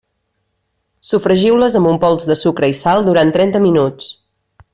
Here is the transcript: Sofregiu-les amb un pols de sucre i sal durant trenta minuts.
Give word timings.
Sofregiu-les 1.09 1.77
amb 1.81 1.91
un 1.91 1.99
pols 2.05 2.25
de 2.31 2.39
sucre 2.41 2.71
i 2.73 2.75
sal 2.81 3.07
durant 3.11 3.35
trenta 3.37 3.63
minuts. 3.69 4.11